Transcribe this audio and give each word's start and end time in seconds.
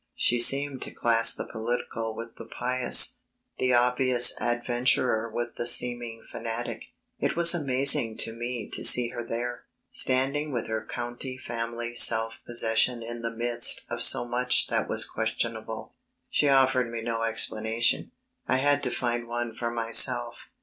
She 0.15 0.39
seemed 0.39 0.81
to 0.81 0.89
class 0.91 1.31
the 1.31 1.45
political 1.45 2.15
with 2.15 2.35
the 2.35 2.47
pious, 2.47 3.19
the 3.59 3.75
obvious 3.75 4.33
adventurer 4.41 5.29
with 5.29 5.57
the 5.57 5.67
seeming 5.67 6.23
fanatic. 6.27 6.85
It 7.19 7.35
was 7.35 7.53
amazing 7.53 8.17
to 8.21 8.33
me 8.33 8.67
to 8.73 8.83
see 8.83 9.09
her 9.09 9.23
there, 9.23 9.65
standing 9.91 10.51
with 10.51 10.67
her 10.67 10.83
county 10.83 11.37
family 11.37 11.93
self 11.93 12.39
possession 12.47 13.03
in 13.03 13.21
the 13.21 13.29
midst 13.35 13.85
of 13.91 14.01
so 14.01 14.25
much 14.25 14.65
that 14.69 14.89
was 14.89 15.05
questionable. 15.07 15.93
She 16.31 16.49
offered 16.49 16.91
me 16.91 17.03
no 17.03 17.21
explanation; 17.21 18.11
I 18.47 18.57
had 18.57 18.81
to 18.81 18.89
find 18.89 19.27
one 19.27 19.53
for 19.53 19.69
myself. 19.69 20.49